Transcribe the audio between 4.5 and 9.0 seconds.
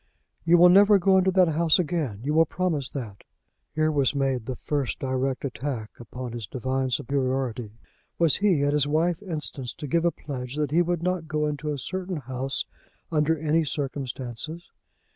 first direct attack upon his divine superiority! Was he, at his